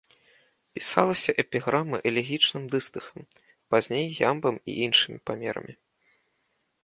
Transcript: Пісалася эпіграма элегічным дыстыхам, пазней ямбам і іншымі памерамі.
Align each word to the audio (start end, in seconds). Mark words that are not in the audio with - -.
Пісалася 0.77 1.31
эпіграма 1.43 1.97
элегічным 2.11 2.63
дыстыхам, 2.73 3.21
пазней 3.75 4.07
ямбам 4.29 4.55
і 4.73 4.81
іншымі 4.87 5.17
памерамі. 5.31 5.73